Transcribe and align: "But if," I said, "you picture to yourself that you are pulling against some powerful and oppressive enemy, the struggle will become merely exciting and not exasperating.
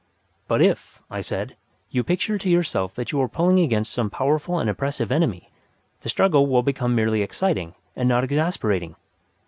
"But 0.47 0.63
if," 0.63 0.99
I 1.11 1.21
said, 1.21 1.55
"you 1.91 2.03
picture 2.03 2.39
to 2.39 2.49
yourself 2.49 2.95
that 2.95 3.11
you 3.11 3.21
are 3.21 3.27
pulling 3.27 3.59
against 3.59 3.93
some 3.93 4.09
powerful 4.09 4.57
and 4.57 4.67
oppressive 4.67 5.11
enemy, 5.11 5.51
the 6.01 6.09
struggle 6.09 6.47
will 6.47 6.63
become 6.63 6.95
merely 6.95 7.21
exciting 7.21 7.75
and 7.95 8.09
not 8.09 8.23
exasperating. 8.23 8.95